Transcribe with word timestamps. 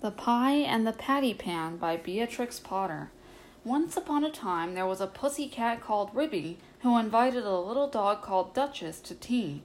The 0.00 0.12
Pie 0.12 0.52
and 0.52 0.86
the 0.86 0.92
Patty 0.92 1.34
Pan 1.34 1.76
by 1.76 1.96
Beatrix 1.96 2.60
Potter. 2.60 3.10
Once 3.64 3.96
upon 3.96 4.22
a 4.22 4.30
time 4.30 4.74
there 4.74 4.86
was 4.86 5.00
a 5.00 5.08
pussy 5.08 5.48
cat 5.48 5.80
called 5.80 6.14
Ribby 6.14 6.58
who 6.82 6.96
invited 6.96 7.42
a 7.42 7.58
little 7.58 7.88
dog 7.88 8.22
called 8.22 8.54
Duchess 8.54 9.00
to 9.00 9.16
tea. 9.16 9.64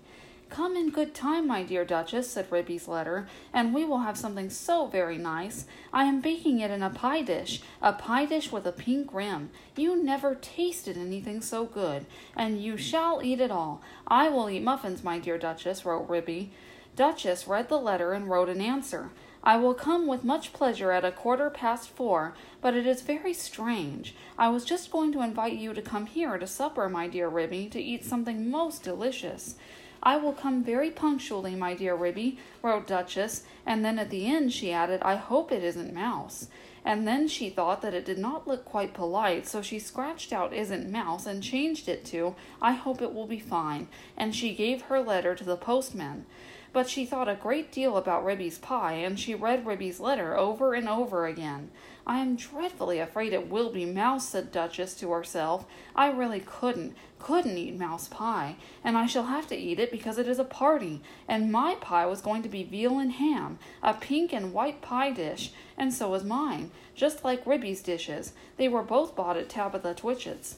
Come 0.49 0.75
in 0.75 0.89
good 0.89 1.13
time, 1.13 1.47
my 1.47 1.61
dear 1.61 1.85
Duchess, 1.85 2.31
said 2.31 2.51
Ribby's 2.51 2.87
letter, 2.87 3.27
and 3.53 3.75
we 3.75 3.85
will 3.85 3.99
have 3.99 4.17
something 4.17 4.49
so 4.49 4.87
very 4.87 5.19
nice. 5.19 5.67
I 5.93 6.05
am 6.05 6.19
baking 6.19 6.59
it 6.61 6.71
in 6.71 6.81
a 6.81 6.89
pie 6.89 7.21
dish, 7.21 7.61
a 7.79 7.93
pie 7.93 8.25
dish 8.25 8.51
with 8.51 8.65
a 8.65 8.71
pink 8.71 9.13
rim. 9.13 9.51
You 9.75 10.03
never 10.03 10.33
tasted 10.33 10.97
anything 10.97 11.41
so 11.41 11.65
good, 11.65 12.07
and 12.35 12.59
you 12.59 12.75
shall 12.75 13.21
eat 13.23 13.39
it 13.39 13.51
all. 13.51 13.83
I 14.07 14.29
will 14.29 14.49
eat 14.49 14.63
muffins, 14.63 15.03
my 15.03 15.19
dear 15.19 15.37
Duchess, 15.37 15.85
wrote 15.85 16.09
Ribby. 16.09 16.51
Duchess 16.95 17.47
read 17.47 17.69
the 17.69 17.79
letter 17.79 18.13
and 18.13 18.29
wrote 18.29 18.49
an 18.49 18.61
answer. 18.61 19.09
I 19.43 19.57
will 19.57 19.73
come 19.73 20.07
with 20.07 20.23
much 20.23 20.53
pleasure 20.53 20.91
at 20.91 21.03
a 21.03 21.11
quarter 21.11 21.49
past 21.49 21.89
four, 21.89 22.33
but 22.61 22.75
it 22.75 22.85
is 22.85 23.01
very 23.01 23.33
strange. 23.33 24.15
I 24.37 24.49
was 24.49 24.63
just 24.63 24.91
going 24.91 25.11
to 25.13 25.21
invite 25.21 25.57
you 25.57 25.73
to 25.73 25.81
come 25.81 26.05
here 26.05 26.37
to 26.37 26.47
supper, 26.47 26.87
my 26.87 27.07
dear 27.07 27.27
Ribby, 27.27 27.67
to 27.69 27.81
eat 27.81 28.05
something 28.05 28.49
most 28.49 28.83
delicious. 28.83 29.55
I 30.01 30.17
will 30.17 30.33
come 30.33 30.63
very 30.63 30.91
punctually, 30.91 31.55
my 31.55 31.73
dear 31.73 31.95
Ribby, 31.95 32.37
wrote 32.61 32.87
Duchess, 32.87 33.43
and 33.65 33.83
then 33.83 33.97
at 33.97 34.09
the 34.09 34.27
end 34.27 34.53
she 34.53 34.71
added, 34.71 35.01
I 35.01 35.15
hope 35.15 35.51
it 35.51 35.63
isn't 35.63 35.93
Mouse. 35.93 36.47
And 36.85 37.07
then 37.07 37.27
she 37.29 37.49
thought 37.49 37.81
that 37.81 37.93
it 37.93 38.05
did 38.05 38.17
not 38.17 38.45
look 38.47 38.65
quite 38.65 38.93
polite, 38.93 39.47
so 39.47 39.61
she 39.61 39.79
scratched 39.79 40.33
out 40.33 40.53
isn't 40.53 40.91
Mouse 40.91 41.25
and 41.25 41.41
changed 41.41 41.87
it 41.87 42.03
to, 42.05 42.35
I 42.61 42.73
hope 42.73 43.01
it 43.01 43.13
will 43.13 43.27
be 43.27 43.39
fine, 43.39 43.87
and 44.17 44.35
she 44.35 44.53
gave 44.53 44.83
her 44.83 44.99
letter 44.99 45.35
to 45.35 45.43
the 45.43 45.57
postman. 45.57 46.25
But 46.73 46.89
she 46.89 47.05
thought 47.05 47.29
a 47.29 47.35
great 47.35 47.71
deal 47.71 47.97
about 47.97 48.25
Ribby's 48.25 48.57
pie, 48.57 48.93
and 48.93 49.19
she 49.19 49.35
read 49.35 49.67
Ribby's 49.67 49.99
letter 49.99 50.35
over 50.35 50.73
and 50.73 50.89
over 50.89 51.27
again. 51.27 51.69
I 52.05 52.17
am 52.17 52.35
dreadfully 52.35 52.97
afraid 52.97 53.31
it 53.31 53.47
will 53.47 53.71
be 53.71 53.85
mouse, 53.85 54.27
said 54.27 54.51
Duchess 54.51 54.95
to 54.95 55.11
herself. 55.11 55.65
I 55.95 56.07
really 56.07 56.41
couldn't, 56.41 56.95
couldn't 57.19 57.57
eat 57.57 57.77
mouse 57.77 58.07
pie, 58.07 58.55
and 58.83 58.97
I 58.97 59.05
shall 59.05 59.25
have 59.25 59.47
to 59.49 59.55
eat 59.55 59.79
it 59.79 59.91
because 59.91 60.17
it 60.17 60.27
is 60.27 60.39
a 60.39 60.43
party, 60.43 61.01
and 61.27 61.51
my 61.51 61.75
pie 61.75 62.07
was 62.07 62.21
going 62.21 62.41
to 62.41 62.49
be 62.49 62.63
veal 62.63 62.97
and 62.97 63.13
ham, 63.13 63.59
a 63.83 63.93
pink 63.93 64.33
and 64.33 64.51
white 64.51 64.81
pie 64.81 65.11
dish, 65.11 65.53
and 65.77 65.93
so 65.93 66.09
was 66.09 66.23
mine, 66.23 66.71
just 66.95 67.23
like 67.23 67.45
Ribby's 67.45 67.83
dishes. 67.83 68.33
They 68.57 68.67
were 68.67 68.83
both 68.83 69.15
bought 69.15 69.37
at 69.37 69.47
Tabitha 69.47 69.93
Twitchit's. 69.93 70.57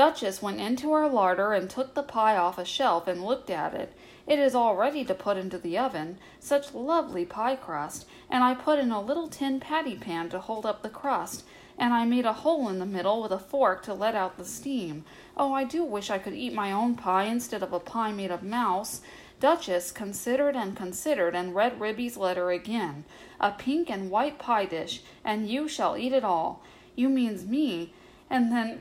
Duchess 0.00 0.40
went 0.40 0.62
into 0.62 0.94
her 0.94 1.06
larder 1.06 1.52
and 1.52 1.68
took 1.68 1.92
the 1.92 2.02
pie 2.02 2.34
off 2.34 2.56
a 2.56 2.64
shelf 2.64 3.06
and 3.06 3.22
looked 3.22 3.50
at 3.50 3.74
it. 3.74 3.92
It 4.26 4.38
is 4.38 4.54
all 4.54 4.74
ready 4.74 5.04
to 5.04 5.12
put 5.12 5.36
into 5.36 5.58
the 5.58 5.76
oven, 5.76 6.16
such 6.38 6.72
lovely 6.72 7.26
pie 7.26 7.56
crust, 7.56 8.06
and 8.30 8.42
I 8.42 8.54
put 8.54 8.78
in 8.78 8.92
a 8.92 9.02
little 9.02 9.28
tin 9.28 9.60
patty 9.60 9.96
pan 9.96 10.30
to 10.30 10.40
hold 10.40 10.64
up 10.64 10.80
the 10.80 10.88
crust, 10.88 11.44
and 11.76 11.92
I 11.92 12.06
made 12.06 12.24
a 12.24 12.32
hole 12.32 12.70
in 12.70 12.78
the 12.78 12.86
middle 12.86 13.20
with 13.20 13.30
a 13.30 13.38
fork 13.38 13.82
to 13.82 13.92
let 13.92 14.14
out 14.14 14.38
the 14.38 14.44
steam. 14.46 15.04
Oh, 15.36 15.52
I 15.52 15.64
do 15.64 15.84
wish 15.84 16.08
I 16.08 16.16
could 16.16 16.32
eat 16.32 16.54
my 16.54 16.72
own 16.72 16.94
pie 16.94 17.24
instead 17.24 17.62
of 17.62 17.74
a 17.74 17.78
pie 17.78 18.10
made 18.10 18.30
of 18.30 18.42
mouse. 18.42 19.02
Duchess 19.38 19.92
considered 19.92 20.56
and 20.56 20.74
considered 20.74 21.34
and 21.34 21.54
read 21.54 21.78
Ribby's 21.78 22.16
letter 22.16 22.50
again. 22.50 23.04
A 23.38 23.50
pink 23.50 23.90
and 23.90 24.10
white 24.10 24.38
pie 24.38 24.64
dish, 24.64 25.02
and 25.26 25.50
you 25.50 25.68
shall 25.68 25.98
eat 25.98 26.14
it 26.14 26.24
all. 26.24 26.62
You 26.96 27.10
means 27.10 27.44
me, 27.44 27.92
and 28.30 28.50
then 28.50 28.80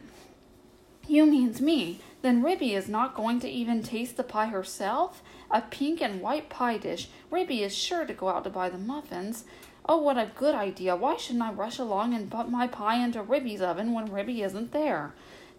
you 1.10 1.26
means 1.26 1.62
me. 1.62 2.00
Then 2.22 2.44
Ribby 2.44 2.74
is 2.74 2.88
not 2.88 3.16
going 3.16 3.40
to 3.40 3.50
even 3.50 3.82
taste 3.82 4.18
the 4.18 4.24
pie 4.24 4.48
herself? 4.48 5.24
A 5.50 5.62
pink 5.62 6.02
and 6.02 6.22
white 6.22 6.50
pie 6.50 6.78
dish. 6.78 7.10
Ribby 7.32 7.64
is 7.64 7.76
sure 7.76 8.06
to 8.06 8.14
go 8.14 8.30
out 8.30 8.44
to 8.44 8.50
buy 8.50 8.70
the 8.70 8.78
muffins. 8.78 9.46
Oh, 9.88 9.98
what 9.98 10.18
a 10.18 10.32
good 10.36 10.54
idea. 10.54 10.96
Why 10.96 11.18
shouldn't 11.18 11.44
I 11.44 11.52
rush 11.52 11.80
along 11.80 12.14
and 12.14 12.30
put 12.30 12.50
my 12.50 12.68
pie 12.68 13.04
into 13.04 13.22
Ribby's 13.24 13.62
oven 13.62 13.94
when 13.94 14.12
Ribby 14.12 14.42
isn't 14.44 14.72
there? 14.72 15.14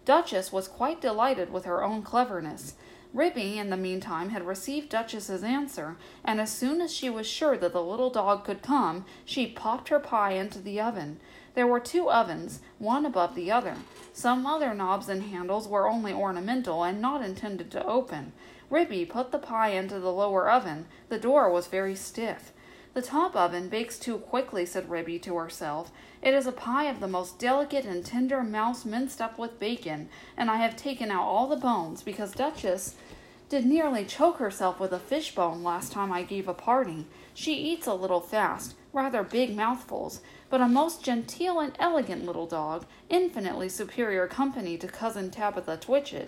Duchess 0.05 0.51
was 0.51 0.67
quite 0.67 1.01
delighted 1.01 1.51
with 1.51 1.65
her 1.65 1.83
own 1.83 2.01
cleverness. 2.01 2.75
Ribby, 3.13 3.57
in 3.57 3.69
the 3.69 3.77
meantime, 3.77 4.29
had 4.29 4.47
received 4.47 4.89
Duchess's 4.89 5.43
answer, 5.43 5.97
and 6.23 6.39
as 6.39 6.49
soon 6.49 6.79
as 6.79 6.93
she 6.93 7.09
was 7.09 7.27
sure 7.27 7.57
that 7.57 7.73
the 7.73 7.83
little 7.83 8.09
dog 8.09 8.45
could 8.45 8.61
come, 8.61 9.05
she 9.25 9.47
popped 9.47 9.89
her 9.89 9.99
pie 9.99 10.31
into 10.31 10.59
the 10.59 10.79
oven. 10.79 11.19
There 11.53 11.67
were 11.67 11.79
two 11.79 12.09
ovens, 12.09 12.61
one 12.79 13.05
above 13.05 13.35
the 13.35 13.51
other. 13.51 13.75
Some 14.13 14.45
other 14.45 14.73
knobs 14.73 15.09
and 15.09 15.23
handles 15.23 15.67
were 15.67 15.89
only 15.89 16.13
ornamental 16.13 16.83
and 16.83 17.01
not 17.01 17.23
intended 17.23 17.71
to 17.71 17.85
open. 17.85 18.31
Ribby 18.69 19.05
put 19.05 19.31
the 19.31 19.37
pie 19.37 19.69
into 19.69 19.99
the 19.99 20.13
lower 20.13 20.49
oven. 20.49 20.85
The 21.09 21.19
door 21.19 21.51
was 21.51 21.67
very 21.67 21.95
stiff. 21.95 22.53
The 22.93 23.01
top 23.01 23.35
oven 23.35 23.69
bakes 23.69 23.97
too 23.97 24.17
quickly, 24.17 24.65
said 24.65 24.89
Ribby 24.89 25.19
to 25.19 25.35
herself. 25.37 25.91
It 26.21 26.33
is 26.33 26.45
a 26.45 26.51
pie 26.51 26.85
of 26.85 26.99
the 26.99 27.07
most 27.07 27.39
delicate 27.39 27.85
and 27.85 28.05
tender 28.05 28.43
mouse 28.43 28.83
minced 28.83 29.21
up 29.21 29.37
with 29.37 29.59
bacon, 29.59 30.09
and 30.35 30.49
I 30.49 30.57
have 30.57 30.75
taken 30.75 31.09
out 31.09 31.23
all 31.23 31.47
the 31.47 31.55
bones 31.55 32.03
because 32.03 32.33
Duchess 32.33 32.95
did 33.47 33.65
nearly 33.65 34.05
choke 34.05 34.37
herself 34.37 34.79
with 34.79 34.93
a 34.93 34.99
fish 34.99 35.35
bone 35.35 35.63
last 35.63 35.91
time 35.91 36.11
I 36.11 36.23
gave 36.23 36.47
a 36.47 36.53
party. 36.53 37.07
She 37.33 37.53
eats 37.55 37.87
a 37.87 37.93
little 37.93 38.21
fast, 38.21 38.75
rather 38.93 39.23
big 39.23 39.55
mouthfuls, 39.55 40.21
but 40.49 40.61
a 40.61 40.67
most 40.67 41.03
genteel 41.03 41.59
and 41.59 41.73
elegant 41.79 42.25
little 42.25 42.47
dog, 42.47 42.85
infinitely 43.09 43.69
superior 43.69 44.27
company 44.27 44.77
to 44.77 44.87
Cousin 44.87 45.31
Tabitha 45.31 45.77
Twitchit. 45.77 46.27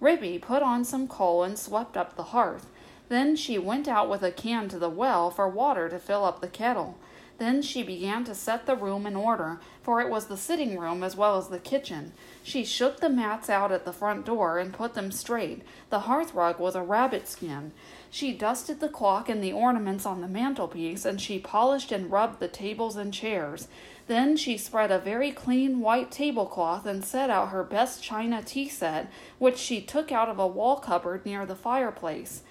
Ribby 0.00 0.38
put 0.38 0.62
on 0.62 0.84
some 0.84 1.08
coal 1.08 1.42
and 1.42 1.58
swept 1.58 1.96
up 1.96 2.16
the 2.16 2.24
hearth. 2.24 2.66
Then 3.08 3.36
she 3.36 3.58
went 3.58 3.88
out 3.88 4.08
with 4.08 4.22
a 4.22 4.30
can 4.30 4.68
to 4.68 4.78
the 4.78 4.90
well 4.90 5.30
for 5.30 5.48
water 5.48 5.88
to 5.88 5.98
fill 5.98 6.24
up 6.24 6.40
the 6.40 6.48
kettle. 6.48 6.98
Then 7.42 7.60
she 7.60 7.82
began 7.82 8.22
to 8.26 8.36
set 8.36 8.66
the 8.66 8.76
room 8.76 9.04
in 9.04 9.16
order, 9.16 9.58
for 9.82 10.00
it 10.00 10.08
was 10.08 10.26
the 10.26 10.36
sitting 10.36 10.78
room 10.78 11.02
as 11.02 11.16
well 11.16 11.36
as 11.36 11.48
the 11.48 11.58
kitchen. 11.58 12.12
She 12.44 12.64
shook 12.64 13.00
the 13.00 13.08
mats 13.08 13.50
out 13.50 13.72
at 13.72 13.84
the 13.84 13.92
front 13.92 14.24
door 14.24 14.60
and 14.60 14.72
put 14.72 14.94
them 14.94 15.10
straight. 15.10 15.62
The 15.90 16.06
hearth 16.06 16.34
rug 16.34 16.60
was 16.60 16.76
a 16.76 16.84
rabbit 16.84 17.26
skin. 17.26 17.72
She 18.12 18.32
dusted 18.32 18.78
the 18.78 18.88
clock 18.88 19.28
and 19.28 19.42
the 19.42 19.52
ornaments 19.52 20.06
on 20.06 20.20
the 20.20 20.28
mantelpiece, 20.28 21.04
and 21.04 21.20
she 21.20 21.40
polished 21.40 21.90
and 21.90 22.12
rubbed 22.12 22.38
the 22.38 22.46
tables 22.46 22.94
and 22.94 23.12
chairs. 23.12 23.66
Then 24.06 24.36
she 24.36 24.56
spread 24.56 24.92
a 24.92 25.00
very 25.00 25.32
clean 25.32 25.80
white 25.80 26.12
tablecloth 26.12 26.86
and 26.86 27.04
set 27.04 27.28
out 27.28 27.48
her 27.48 27.64
best 27.64 28.04
china 28.04 28.40
tea 28.44 28.68
set, 28.68 29.10
which 29.40 29.58
she 29.58 29.80
took 29.80 30.12
out 30.12 30.28
of 30.28 30.38
a 30.38 30.46
wall 30.46 30.76
cupboard 30.76 31.26
near 31.26 31.44
the 31.44 31.56
fireplace. 31.56 32.42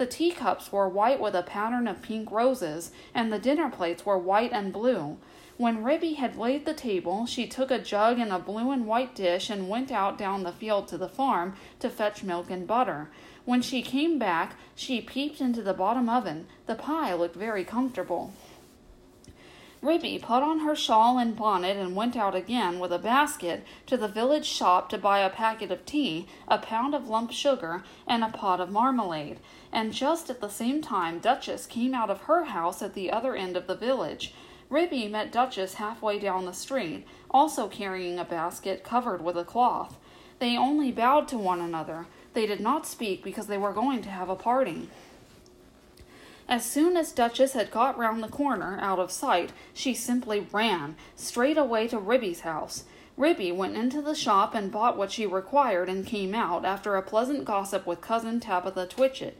The 0.00 0.06
teacups 0.06 0.72
were 0.72 0.88
white 0.88 1.20
with 1.20 1.34
a 1.34 1.42
pattern 1.42 1.86
of 1.86 2.00
pink 2.00 2.30
roses, 2.30 2.90
and 3.14 3.30
the 3.30 3.38
dinner 3.38 3.68
plates 3.68 4.06
were 4.06 4.16
white 4.16 4.50
and 4.50 4.72
blue. 4.72 5.18
When 5.58 5.84
Ribby 5.84 6.14
had 6.14 6.38
laid 6.38 6.64
the 6.64 6.72
table, 6.72 7.26
she 7.26 7.46
took 7.46 7.70
a 7.70 7.78
jug 7.78 8.18
and 8.18 8.32
a 8.32 8.38
blue 8.38 8.70
and 8.70 8.86
white 8.86 9.14
dish 9.14 9.50
and 9.50 9.68
went 9.68 9.92
out 9.92 10.16
down 10.16 10.42
the 10.42 10.52
field 10.52 10.88
to 10.88 10.96
the 10.96 11.06
farm 11.06 11.54
to 11.80 11.90
fetch 11.90 12.22
milk 12.22 12.50
and 12.50 12.66
butter. 12.66 13.10
When 13.44 13.60
she 13.60 13.82
came 13.82 14.18
back, 14.18 14.54
she 14.74 15.02
peeped 15.02 15.38
into 15.42 15.60
the 15.60 15.74
bottom 15.74 16.08
oven. 16.08 16.46
The 16.64 16.76
pie 16.76 17.12
looked 17.12 17.36
very 17.36 17.62
comfortable. 17.62 18.32
Ribby 19.82 20.18
put 20.18 20.42
on 20.42 20.58
her 20.60 20.76
shawl 20.76 21.18
and 21.18 21.34
bonnet 21.34 21.76
and 21.76 21.96
went 21.96 22.14
out 22.14 22.34
again 22.34 22.78
with 22.78 22.92
a 22.92 22.98
basket 22.98 23.64
to 23.86 23.96
the 23.96 24.08
village 24.08 24.44
shop 24.44 24.90
to 24.90 24.98
buy 24.98 25.20
a 25.20 25.30
packet 25.30 25.70
of 25.70 25.86
tea, 25.86 26.28
a 26.46 26.58
pound 26.58 26.94
of 26.94 27.08
lump 27.08 27.32
sugar, 27.32 27.82
and 28.06 28.22
a 28.22 28.28
pot 28.28 28.60
of 28.60 28.70
marmalade. 28.70 29.38
And 29.72 29.94
just 29.94 30.28
at 30.28 30.42
the 30.42 30.50
same 30.50 30.82
time, 30.82 31.18
Duchess 31.18 31.64
came 31.64 31.94
out 31.94 32.10
of 32.10 32.22
her 32.22 32.44
house 32.44 32.82
at 32.82 32.92
the 32.92 33.10
other 33.10 33.34
end 33.34 33.56
of 33.56 33.66
the 33.66 33.74
village. 33.74 34.34
Ribby 34.68 35.08
met 35.08 35.32
Duchess 35.32 35.74
halfway 35.74 36.18
down 36.18 36.44
the 36.44 36.52
street, 36.52 37.06
also 37.30 37.66
carrying 37.66 38.18
a 38.18 38.24
basket 38.24 38.84
covered 38.84 39.22
with 39.22 39.36
a 39.38 39.44
cloth. 39.44 39.96
They 40.40 40.58
only 40.58 40.92
bowed 40.92 41.26
to 41.28 41.38
one 41.38 41.60
another. 41.60 42.06
They 42.34 42.46
did 42.46 42.60
not 42.60 42.86
speak 42.86 43.24
because 43.24 43.46
they 43.46 43.58
were 43.58 43.72
going 43.72 44.02
to 44.02 44.10
have 44.10 44.28
a 44.28 44.36
party. 44.36 44.88
As 46.50 46.64
soon 46.64 46.96
as 46.96 47.12
Duchess 47.12 47.52
had 47.52 47.70
got 47.70 47.96
round 47.96 48.24
the 48.24 48.28
corner, 48.28 48.76
out 48.80 48.98
of 48.98 49.12
sight, 49.12 49.52
she 49.72 49.94
simply 49.94 50.48
ran, 50.50 50.96
straight 51.14 51.56
away 51.56 51.86
to 51.86 51.96
Ribby's 51.96 52.40
house. 52.40 52.82
Ribby 53.16 53.52
went 53.52 53.76
into 53.76 54.02
the 54.02 54.16
shop 54.16 54.52
and 54.52 54.72
bought 54.72 54.98
what 54.98 55.12
she 55.12 55.26
required 55.26 55.88
and 55.88 56.04
came 56.04 56.34
out, 56.34 56.64
after 56.64 56.96
a 56.96 57.02
pleasant 57.02 57.44
gossip 57.44 57.86
with 57.86 58.00
Cousin 58.00 58.40
Tabitha 58.40 58.88
Twitchit. 58.88 59.34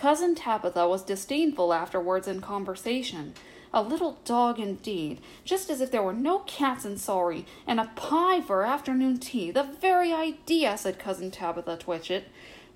Cousin 0.00 0.34
Tabitha 0.34 0.88
was 0.88 1.04
disdainful 1.04 1.72
afterwards 1.72 2.26
in 2.26 2.40
conversation. 2.40 3.34
A 3.72 3.80
little 3.80 4.18
dog 4.24 4.58
indeed, 4.58 5.20
just 5.44 5.70
as 5.70 5.80
if 5.80 5.92
there 5.92 6.02
were 6.02 6.12
no 6.12 6.40
cats 6.40 6.84
in 6.84 6.96
Sawrey, 6.96 7.44
and 7.68 7.78
a 7.78 7.92
pie 7.94 8.40
for 8.40 8.64
afternoon 8.64 9.18
tea. 9.18 9.52
The 9.52 9.62
very 9.62 10.12
idea, 10.12 10.76
said 10.76 10.98
Cousin 10.98 11.30
Tabitha 11.30 11.76
Twitchit. 11.76 12.24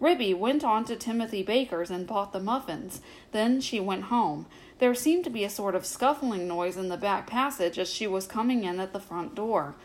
Ribby 0.02 0.34
went 0.34 0.64
on 0.64 0.84
to 0.86 0.96
Timothy 0.96 1.44
Baker's 1.44 1.88
and 1.88 2.08
bought 2.08 2.32
the 2.32 2.40
muffins. 2.40 3.00
Then 3.30 3.60
she 3.60 3.78
went 3.78 4.04
home. 4.04 4.46
There 4.80 4.96
seemed 4.96 5.22
to 5.22 5.30
be 5.30 5.44
a 5.44 5.48
sort 5.48 5.76
of 5.76 5.86
scuffling 5.86 6.48
noise 6.48 6.76
in 6.76 6.88
the 6.88 6.96
back 6.96 7.28
passage 7.28 7.78
as 7.78 7.88
she 7.88 8.08
was 8.08 8.26
coming 8.26 8.64
in 8.64 8.80
at 8.80 8.92
the 8.92 8.98
front 8.98 9.36
door. 9.36 9.76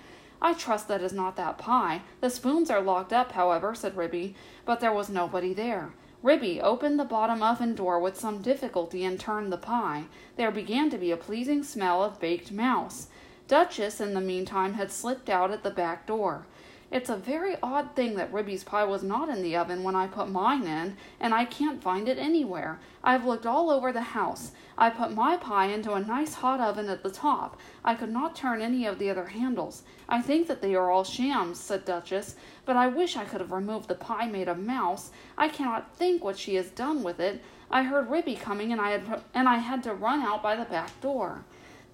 I 0.41 0.53
trust 0.53 0.87
that 0.87 1.03
is 1.03 1.13
not 1.13 1.35
that 1.35 1.59
pie. 1.59 2.01
The 2.19 2.31
spoons 2.31 2.71
are 2.71 2.81
locked 2.81 3.13
up, 3.13 3.33
however, 3.33 3.75
said 3.75 3.95
Ribby, 3.95 4.33
but 4.65 4.79
there 4.79 4.91
was 4.91 5.07
nobody 5.07 5.53
there. 5.53 5.91
Ribby 6.23 6.59
opened 6.59 6.99
the 6.99 7.05
bottom 7.05 7.43
oven 7.43 7.75
door 7.75 7.99
with 7.99 8.19
some 8.19 8.41
difficulty 8.41 9.05
and 9.05 9.19
turned 9.19 9.53
the 9.53 9.57
pie. 9.57 10.05
There 10.35 10.49
began 10.49 10.89
to 10.89 10.97
be 10.97 11.11
a 11.11 11.17
pleasing 11.17 11.61
smell 11.61 12.03
of 12.03 12.19
baked 12.19 12.51
mouse. 12.51 13.05
Duchess, 13.47 14.01
in 14.01 14.15
the 14.15 14.21
meantime, 14.21 14.73
had 14.73 14.91
slipped 14.91 15.29
out 15.29 15.51
at 15.51 15.61
the 15.61 15.69
back 15.69 16.07
door. 16.07 16.47
It's 16.89 17.09
a 17.09 17.17
very 17.17 17.57
odd 17.61 17.95
thing 17.95 18.15
that 18.15 18.31
Ribby's 18.31 18.63
pie 18.63 18.85
was 18.85 19.03
not 19.03 19.27
in 19.27 19.43
the 19.43 19.57
oven 19.57 19.83
when 19.83 19.95
I 19.95 20.07
put 20.07 20.29
mine 20.29 20.63
in, 20.63 20.95
and 21.19 21.33
I 21.33 21.43
can't 21.43 21.83
find 21.83 22.07
it 22.07 22.17
anywhere. 22.17 22.79
I've 23.03 23.25
looked 23.25 23.45
all 23.45 23.69
over 23.69 23.91
the 23.91 24.01
house. 24.01 24.51
I 24.77 24.89
put 24.89 25.11
my 25.11 25.35
pie 25.35 25.65
into 25.65 25.93
a 25.93 25.99
nice 25.99 26.35
hot 26.35 26.61
oven 26.61 26.87
at 26.87 27.03
the 27.03 27.11
top. 27.11 27.59
I 27.83 27.93
could 27.93 28.11
not 28.11 28.37
turn 28.37 28.61
any 28.61 28.85
of 28.85 28.99
the 28.99 29.09
other 29.09 29.25
handles. 29.25 29.83
I 30.07 30.21
think 30.21 30.47
that 30.47 30.61
they 30.61 30.75
are 30.75 30.89
all 30.89 31.03
shams, 31.03 31.59
said 31.59 31.83
Duchess, 31.83 32.37
but 32.63 32.77
I 32.77 32.87
wish 32.87 33.17
I 33.17 33.25
could 33.25 33.41
have 33.41 33.51
removed 33.51 33.89
the 33.89 33.95
pie 33.95 34.27
made 34.27 34.47
of 34.47 34.57
mouse. 34.57 35.11
I 35.37 35.49
cannot 35.49 35.93
think 35.97 36.23
what 36.23 36.39
she 36.39 36.55
has 36.55 36.69
done 36.69 37.03
with 37.03 37.19
it. 37.19 37.43
I 37.69 37.83
heard 37.83 38.09
Ribby 38.09 38.35
coming, 38.35 38.71
and 38.71 38.79
I 38.79 38.91
had 38.91 39.23
and 39.33 39.49
I 39.49 39.57
had 39.57 39.83
to 39.83 39.93
run 39.93 40.21
out 40.21 40.41
by 40.41 40.55
the 40.55 40.63
back 40.63 41.01
door. 41.01 41.43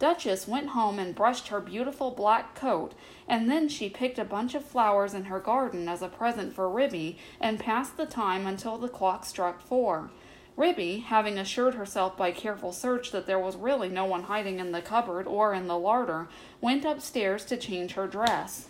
Duchess 0.04 0.50
went 0.50 0.72
home 0.72 1.00
and 1.00 1.16
brushed 1.16 1.48
her 1.48 1.62
beautiful 1.62 2.12
black 2.12 2.56
coat, 2.56 2.92
and 3.26 3.50
then 3.50 3.70
she 3.70 3.88
picked 3.88 4.20
a 4.20 4.26
bunch 4.26 4.54
of 4.54 4.66
flowers 4.66 5.14
in 5.14 5.24
her 5.24 5.40
garden 5.40 5.88
as 5.88 6.02
a 6.02 6.10
present 6.10 6.54
for 6.54 6.70
Ribby 6.70 7.18
and 7.40 7.58
passed 7.58 7.96
the 7.96 8.06
time 8.06 8.46
until 8.46 8.78
the 8.78 8.90
clock 8.90 9.24
struck 9.24 9.62
four. 9.62 10.10
Ribby, 10.58 11.06
having 11.08 11.38
assured 11.38 11.76
herself 11.76 12.18
by 12.18 12.32
careful 12.34 12.74
search 12.74 13.12
that 13.12 13.28
there 13.28 13.40
was 13.40 13.56
really 13.56 13.88
no 13.88 14.04
one 14.04 14.24
hiding 14.24 14.60
in 14.60 14.74
the 14.74 14.82
cupboard 14.82 15.26
or 15.26 15.54
in 15.54 15.68
the 15.68 15.78
larder, 15.78 16.28
went 16.60 16.84
upstairs 16.84 17.46
to 17.46 17.56
change 17.56 17.94
her 17.94 18.06
dress. 18.06 18.68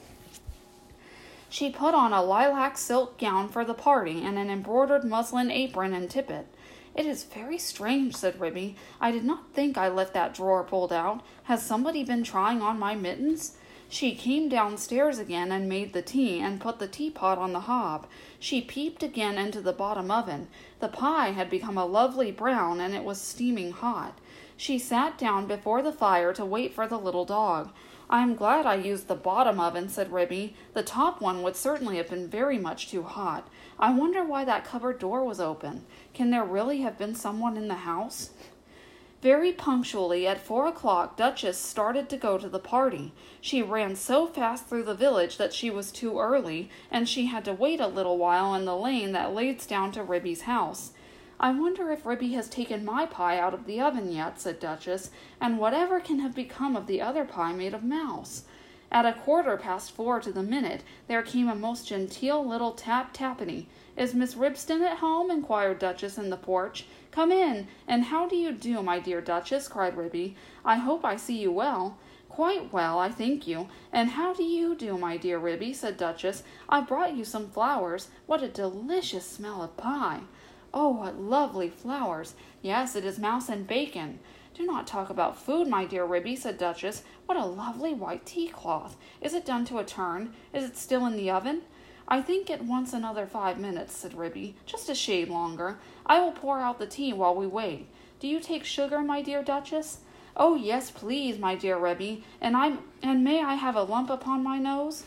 She 1.49 1.71
put 1.71 1.95
on 1.95 2.13
a 2.13 2.21
lilac 2.21 2.77
silk 2.77 3.17
gown 3.17 3.49
for 3.49 3.65
the 3.65 3.73
party 3.73 4.21
and 4.23 4.37
an 4.37 4.51
embroidered 4.51 5.03
muslin 5.03 5.49
apron 5.49 5.95
and 5.95 6.11
tippet. 6.11 6.45
It 6.95 7.05
is 7.05 7.23
very 7.23 7.57
strange, 7.57 8.15
said 8.15 8.39
Ribby. 8.39 8.75
I 9.01 9.11
did 9.11 9.23
not 9.23 9.51
think 9.53 9.77
I 9.77 9.87
left 9.87 10.13
that 10.13 10.33
drawer 10.33 10.63
pulled 10.63 10.93
out. 10.93 11.21
Has 11.43 11.65
somebody 11.65 12.03
been 12.03 12.23
trying 12.23 12.61
on 12.61 12.77
my 12.77 12.93
mittens? 12.93 13.57
She 13.89 14.15
came 14.15 14.49
downstairs 14.49 15.19
again 15.19 15.51
and 15.51 15.69
made 15.69 15.93
the 15.93 16.01
tea 16.01 16.39
and 16.39 16.61
put 16.61 16.79
the 16.79 16.87
teapot 16.87 17.37
on 17.37 17.53
the 17.53 17.61
hob. 17.61 18.07
She 18.39 18.61
peeped 18.61 19.03
again 19.03 19.37
into 19.37 19.61
the 19.61 19.73
bottom 19.73 20.09
oven. 20.09 20.47
The 20.79 20.87
pie 20.87 21.29
had 21.29 21.49
become 21.49 21.77
a 21.77 21.85
lovely 21.85 22.31
brown 22.31 22.79
and 22.79 22.95
it 22.95 23.03
was 23.03 23.21
steaming 23.21 23.71
hot. 23.71 24.17
She 24.57 24.79
sat 24.79 25.17
down 25.17 25.47
before 25.47 25.81
the 25.81 25.91
fire 25.91 26.33
to 26.33 26.45
wait 26.45 26.73
for 26.73 26.87
the 26.87 26.97
little 26.97 27.25
dog. 27.25 27.71
I 28.09 28.21
am 28.21 28.35
glad 28.35 28.65
I 28.65 28.75
used 28.75 29.07
the 29.07 29.15
bottom 29.15 29.59
oven, 29.59 29.89
said 29.89 30.11
Ribby. 30.11 30.55
The 30.73 30.83
top 30.83 31.21
one 31.21 31.41
would 31.41 31.55
certainly 31.55 31.97
have 31.97 32.09
been 32.09 32.27
very 32.27 32.57
much 32.57 32.89
too 32.89 33.03
hot. 33.03 33.47
I 33.79 33.91
wonder 33.91 34.23
why 34.23 34.45
that 34.45 34.65
cupboard 34.65 34.99
door 34.99 35.23
was 35.23 35.39
open. 35.39 35.85
Can 36.13 36.29
there 36.29 36.43
really 36.43 36.81
have 36.81 36.97
been 36.97 37.15
someone 37.15 37.57
in 37.57 37.67
the 37.67 37.75
house? 37.75 38.31
Very 39.23 39.53
punctually 39.53 40.27
at 40.27 40.41
four 40.41 40.67
o'clock, 40.67 41.15
Duchess 41.15 41.57
started 41.57 42.09
to 42.09 42.17
go 42.17 42.37
to 42.37 42.49
the 42.49 42.59
party. 42.59 43.13
She 43.39 43.61
ran 43.61 43.95
so 43.95 44.27
fast 44.27 44.67
through 44.67 44.83
the 44.83 44.93
village 44.93 45.37
that 45.37 45.53
she 45.53 45.69
was 45.69 45.93
too 45.93 46.19
early, 46.19 46.69
and 46.91 47.07
she 47.07 47.27
had 47.27 47.45
to 47.45 47.53
wait 47.53 47.79
a 47.79 47.87
little 47.87 48.17
while 48.17 48.53
in 48.53 48.65
the 48.65 48.75
lane 48.75 49.13
that 49.13 49.33
leads 49.33 49.65
down 49.65 49.93
to 49.93 50.03
Ribby's 50.03 50.41
house. 50.41 50.91
I 51.39 51.51
wonder 51.51 51.89
if 51.89 52.05
Ribby 52.05 52.33
has 52.33 52.49
taken 52.49 52.83
my 52.83 53.05
pie 53.05 53.39
out 53.39 53.53
of 53.53 53.65
the 53.65 53.79
oven 53.79 54.11
yet, 54.11 54.41
said 54.41 54.59
Duchess, 54.59 55.09
and 55.39 55.57
whatever 55.57 56.01
can 56.01 56.19
have 56.19 56.35
become 56.35 56.75
of 56.75 56.87
the 56.87 57.01
other 57.01 57.23
pie 57.23 57.53
made 57.53 57.73
of 57.73 57.83
mouse. 57.83 58.43
At 58.93 59.07
a 59.07 59.13
quarter 59.13 59.57
past 59.57 59.91
four 59.93 60.19
to 60.19 60.31
the 60.31 60.43
minute, 60.43 60.83
there 61.07 61.23
came 61.23 61.49
a 61.49 61.55
most 61.55 61.87
genteel 61.87 62.45
little 62.47 62.73
tap 62.73 63.11
tappity. 63.11 63.65
Is 63.97 64.13
Miss 64.13 64.35
Ribston 64.35 64.83
at 64.83 64.99
home? 64.99 65.31
inquired 65.31 65.79
Duchess 65.79 66.19
in 66.19 66.29
the 66.29 66.37
porch. 66.37 66.85
Come 67.09 67.31
in, 67.31 67.67
and 67.87 68.03
how 68.03 68.27
do 68.27 68.35
you 68.35 68.51
do, 68.51 68.83
my 68.83 68.99
dear 68.99 69.19
Duchess? 69.19 69.67
cried 69.67 69.97
Ribby. 69.97 70.35
I 70.63 70.75
hope 70.75 71.03
I 71.03 71.15
see 71.15 71.39
you 71.39 71.51
well. 71.51 71.97
Quite 72.29 72.71
well, 72.71 72.99
I 72.99 73.09
thank 73.09 73.47
you. 73.47 73.67
And 73.91 74.11
how 74.11 74.31
do 74.31 74.43
you 74.43 74.75
do, 74.75 74.95
my 74.95 75.17
dear 75.17 75.39
Ribby? 75.39 75.73
said 75.73 75.97
Duchess. 75.97 76.43
I 76.69 76.81
brought 76.81 77.15
you 77.15 77.25
some 77.25 77.49
flowers. 77.49 78.09
What 78.27 78.43
a 78.43 78.47
delicious 78.47 79.25
smell 79.25 79.63
of 79.63 79.75
pie! 79.75 80.21
Oh, 80.71 80.89
what 80.89 81.19
lovely 81.19 81.69
flowers! 81.69 82.35
Yes, 82.61 82.95
it 82.95 83.05
is 83.05 83.17
mouse 83.17 83.49
and 83.49 83.65
bacon. 83.65 84.19
Do 84.53 84.65
not 84.65 84.85
talk 84.85 85.09
about 85.09 85.41
food, 85.41 85.67
my 85.67 85.85
dear 85.85 86.05
Ribby, 86.05 86.35
said 86.35 86.59
Duchess. 86.59 87.03
What 87.25 87.39
a 87.39 87.45
lovely 87.45 87.93
white 87.93 88.23
tea 88.25 88.47
cloth! 88.47 88.95
Is 89.19 89.33
it 89.33 89.45
done 89.45 89.65
to 89.65 89.79
a 89.79 89.83
turn? 89.83 90.33
Is 90.53 90.63
it 90.63 90.77
still 90.77 91.07
in 91.07 91.17
the 91.17 91.31
oven? 91.31 91.63
I 92.07 92.21
think 92.21 92.49
it 92.49 92.61
wants 92.61 92.93
another 92.93 93.25
five 93.25 93.57
minutes, 93.57 93.95
said 93.95 94.13
Ribby. 94.13 94.55
Just 94.67 94.89
a 94.89 94.95
shade 94.95 95.29
longer. 95.29 95.79
I 96.05 96.19
will 96.19 96.33
pour 96.33 96.59
out 96.59 96.77
the 96.77 96.85
tea 96.85 97.13
while 97.13 97.33
we 97.33 97.47
wait. 97.47 97.87
Do 98.19 98.27
you 98.27 98.39
take 98.39 98.63
sugar, 98.63 99.01
my 99.01 99.23
dear 99.23 99.41
Duchess? 99.41 99.99
Oh, 100.37 100.55
yes, 100.55 100.91
please, 100.91 101.39
my 101.39 101.55
dear 101.55 101.77
Ribby. 101.77 102.23
And 102.39 102.55
I'm 102.55 102.79
and 103.01 103.23
may 103.23 103.41
I 103.41 103.55
have 103.55 103.75
a 103.75 103.83
lump 103.83 104.11
upon 104.11 104.43
my 104.43 104.59
nose? 104.59 105.03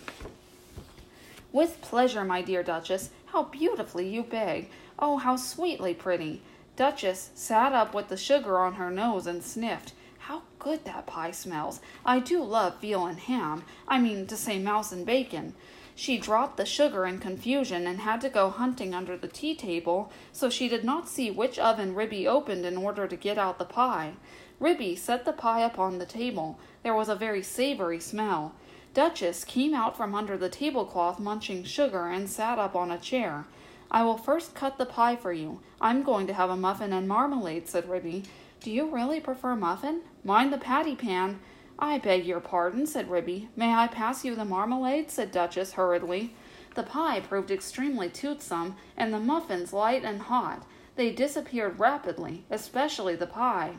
With 1.52 1.80
pleasure, 1.80 2.24
my 2.24 2.42
dear 2.42 2.64
Duchess. 2.64 3.10
How 3.26 3.44
beautifully 3.44 4.08
you 4.08 4.24
beg. 4.24 4.70
Oh, 4.98 5.18
how 5.18 5.36
sweetly 5.36 5.94
pretty. 5.94 6.42
Duchess 6.76 7.30
sat 7.34 7.72
up 7.72 7.94
with 7.94 8.08
the 8.08 8.18
sugar 8.18 8.58
on 8.58 8.74
her 8.74 8.90
nose 8.90 9.26
and 9.26 9.42
sniffed. 9.42 9.94
How 10.18 10.42
good 10.58 10.84
that 10.84 11.06
pie 11.06 11.30
smells! 11.30 11.80
I 12.04 12.20
do 12.20 12.42
love 12.42 12.82
veal 12.82 13.06
and 13.06 13.18
ham. 13.18 13.64
I 13.88 13.98
mean 13.98 14.26
to 14.26 14.36
say 14.36 14.58
mouse 14.58 14.92
and 14.92 15.06
bacon. 15.06 15.54
She 15.94 16.18
dropped 16.18 16.58
the 16.58 16.66
sugar 16.66 17.06
in 17.06 17.18
confusion 17.18 17.86
and 17.86 18.00
had 18.00 18.20
to 18.20 18.28
go 18.28 18.50
hunting 18.50 18.94
under 18.94 19.16
the 19.16 19.26
tea 19.26 19.54
table, 19.54 20.12
so 20.32 20.50
she 20.50 20.68
did 20.68 20.84
not 20.84 21.08
see 21.08 21.30
which 21.30 21.58
oven 21.58 21.94
Ribby 21.94 22.28
opened 22.28 22.66
in 22.66 22.76
order 22.76 23.08
to 23.08 23.16
get 23.16 23.38
out 23.38 23.58
the 23.58 23.64
pie. 23.64 24.12
Ribby 24.60 24.96
set 24.96 25.24
the 25.24 25.32
pie 25.32 25.62
upon 25.62 25.96
the 25.96 26.04
table. 26.04 26.58
There 26.82 26.94
was 26.94 27.08
a 27.08 27.14
very 27.14 27.42
savory 27.42 28.00
smell. 28.00 28.54
Duchess 28.92 29.44
came 29.44 29.72
out 29.72 29.96
from 29.96 30.14
under 30.14 30.36
the 30.36 30.50
tablecloth 30.50 31.18
munching 31.18 31.64
sugar 31.64 32.08
and 32.08 32.28
sat 32.28 32.58
up 32.58 32.76
on 32.76 32.90
a 32.90 32.98
chair. 32.98 33.46
I 33.90 34.02
will 34.02 34.16
first 34.16 34.54
cut 34.54 34.78
the 34.78 34.86
pie 34.86 35.16
for 35.16 35.32
you. 35.32 35.60
I'm 35.80 36.02
going 36.02 36.26
to 36.26 36.34
have 36.34 36.50
a 36.50 36.56
muffin 36.56 36.92
and 36.92 37.06
marmalade, 37.06 37.68
said 37.68 37.88
Ribby. 37.88 38.24
Do 38.60 38.70
you 38.70 38.88
really 38.88 39.20
prefer 39.20 39.54
muffin? 39.54 40.02
Mind 40.24 40.52
the 40.52 40.58
patty 40.58 40.96
pan. 40.96 41.40
I 41.78 41.98
beg 41.98 42.24
your 42.24 42.40
pardon, 42.40 42.86
said 42.86 43.10
Ribby. 43.10 43.48
May 43.54 43.72
I 43.74 43.86
pass 43.86 44.24
you 44.24 44.34
the 44.34 44.44
marmalade? 44.44 45.10
said 45.10 45.30
Duchess 45.30 45.74
hurriedly. 45.74 46.34
The 46.74 46.82
pie 46.82 47.20
proved 47.20 47.50
extremely 47.50 48.08
toothsome, 48.08 48.76
and 48.96 49.12
the 49.12 49.20
muffins 49.20 49.72
light 49.72 50.04
and 50.04 50.22
hot. 50.22 50.66
They 50.96 51.10
disappeared 51.10 51.78
rapidly, 51.78 52.44
especially 52.50 53.16
the 53.16 53.26
pie. 53.26 53.74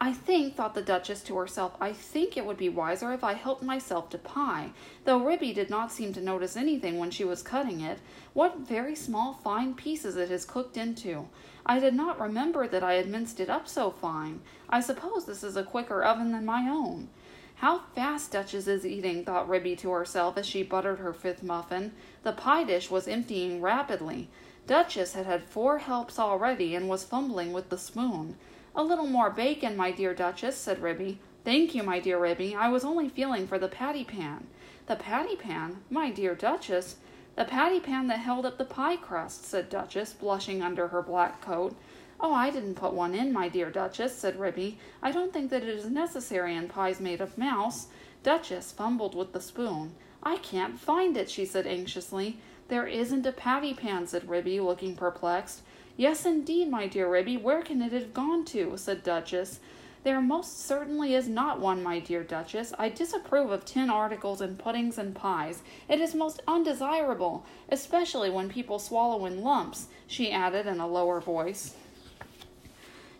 I 0.00 0.12
think, 0.12 0.56
thought 0.56 0.74
the 0.74 0.82
Duchess 0.82 1.22
to 1.22 1.36
herself, 1.36 1.76
I 1.80 1.92
think 1.92 2.36
it 2.36 2.44
would 2.44 2.56
be 2.56 2.68
wiser 2.68 3.12
if 3.12 3.22
I 3.22 3.34
helped 3.34 3.62
myself 3.62 4.10
to 4.10 4.18
pie, 4.18 4.70
though 5.04 5.24
Ribby 5.24 5.52
did 5.52 5.70
not 5.70 5.92
seem 5.92 6.12
to 6.14 6.20
notice 6.20 6.56
anything 6.56 6.98
when 6.98 7.10
she 7.10 7.24
was 7.24 7.42
cutting 7.42 7.80
it. 7.80 7.98
What 8.32 8.58
very 8.58 8.94
small, 8.94 9.34
fine 9.34 9.74
pieces 9.74 10.16
it 10.16 10.30
is 10.30 10.44
cooked 10.44 10.76
into. 10.76 11.28
I 11.64 11.78
did 11.78 11.94
not 11.94 12.20
remember 12.20 12.66
that 12.66 12.82
I 12.82 12.94
had 12.94 13.08
minced 13.08 13.38
it 13.38 13.48
up 13.48 13.68
so 13.68 13.90
fine. 13.90 14.40
I 14.68 14.80
suppose 14.80 15.24
this 15.24 15.44
is 15.44 15.56
a 15.56 15.62
quicker 15.62 16.02
oven 16.02 16.32
than 16.32 16.44
my 16.44 16.68
own. 16.68 17.08
How 17.56 17.82
fast 17.94 18.32
Duchess 18.32 18.66
is 18.66 18.84
eating, 18.84 19.24
thought 19.24 19.48
Ribby 19.48 19.76
to 19.76 19.90
herself 19.90 20.36
as 20.36 20.46
she 20.46 20.64
buttered 20.64 20.98
her 20.98 21.12
fifth 21.12 21.44
muffin. 21.44 21.92
The 22.24 22.32
pie 22.32 22.64
dish 22.64 22.90
was 22.90 23.06
emptying 23.06 23.60
rapidly. 23.60 24.28
Duchess 24.66 25.12
had 25.14 25.26
had 25.26 25.44
four 25.44 25.78
helps 25.78 26.18
already 26.18 26.74
and 26.74 26.88
was 26.88 27.04
fumbling 27.04 27.52
with 27.52 27.68
the 27.68 27.78
spoon. 27.78 28.36
A 28.74 28.82
little 28.82 29.06
more 29.06 29.28
bacon, 29.28 29.76
my 29.76 29.90
dear 29.90 30.14
Duchess, 30.14 30.56
said 30.56 30.80
Ribby. 30.80 31.18
Thank 31.44 31.74
you, 31.74 31.82
my 31.82 32.00
dear 32.00 32.18
Ribby. 32.18 32.54
I 32.54 32.70
was 32.70 32.84
only 32.84 33.08
feeling 33.08 33.46
for 33.46 33.58
the 33.58 33.68
patty 33.68 34.02
pan. 34.02 34.46
The 34.86 34.96
patty 34.96 35.36
pan? 35.36 35.82
My 35.90 36.10
dear 36.10 36.34
Duchess. 36.34 36.96
The 37.36 37.44
patty 37.44 37.80
pan 37.80 38.06
that 38.06 38.20
held 38.20 38.46
up 38.46 38.56
the 38.56 38.64
pie 38.64 38.96
crust, 38.96 39.44
said 39.44 39.68
Duchess, 39.68 40.14
blushing 40.14 40.62
under 40.62 40.88
her 40.88 41.02
black 41.02 41.42
coat. 41.42 41.76
Oh, 42.18 42.32
I 42.32 42.50
didn't 42.50 42.76
put 42.76 42.94
one 42.94 43.14
in, 43.14 43.32
my 43.32 43.48
dear 43.48 43.70
Duchess, 43.70 44.16
said 44.16 44.40
Ribby. 44.40 44.78
I 45.02 45.12
don't 45.12 45.34
think 45.34 45.50
that 45.50 45.62
it 45.62 45.68
is 45.68 45.90
necessary 45.90 46.56
in 46.56 46.68
pies 46.68 47.00
made 47.00 47.20
of 47.20 47.36
mouse. 47.36 47.88
Duchess 48.22 48.72
fumbled 48.72 49.14
with 49.14 49.32
the 49.32 49.40
spoon. 49.40 49.94
I 50.22 50.36
can't 50.36 50.80
find 50.80 51.16
it, 51.18 51.28
she 51.28 51.44
said 51.44 51.66
anxiously. 51.66 52.38
There 52.68 52.86
isn't 52.86 53.26
a 53.26 53.32
patty 53.32 53.74
pan, 53.74 54.06
said 54.06 54.28
Ribby, 54.28 54.60
looking 54.60 54.96
perplexed. 54.96 55.62
Yes, 55.96 56.24
indeed, 56.24 56.70
my 56.70 56.86
dear 56.86 57.08
Ribby, 57.08 57.36
where 57.36 57.62
can 57.62 57.82
it 57.82 57.92
have 57.92 58.14
gone 58.14 58.44
to? 58.46 58.76
said 58.76 59.02
Duchess. 59.02 59.60
There 60.04 60.20
most 60.20 60.58
certainly 60.58 61.14
is 61.14 61.28
not 61.28 61.60
one, 61.60 61.82
my 61.82 62.00
dear 62.00 62.24
Duchess. 62.24 62.72
I 62.78 62.88
disapprove 62.88 63.50
of 63.50 63.64
tin 63.64 63.88
articles 63.88 64.40
in 64.40 64.56
puddings 64.56 64.98
and 64.98 65.14
pies. 65.14 65.62
It 65.88 66.00
is 66.00 66.14
most 66.14 66.42
undesirable, 66.48 67.44
especially 67.68 68.28
when 68.28 68.48
people 68.48 68.80
swallow 68.80 69.26
in 69.26 69.42
lumps, 69.42 69.86
she 70.08 70.32
added 70.32 70.66
in 70.66 70.80
a 70.80 70.88
lower 70.88 71.20
voice. 71.20 71.76